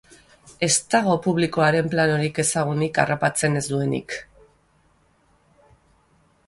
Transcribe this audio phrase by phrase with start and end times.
[0.67, 4.19] Ez dago publikoaren planorik ezagunik harrapatzen ez duenik.